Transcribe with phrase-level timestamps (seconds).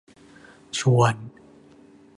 [0.77, 1.15] ชวน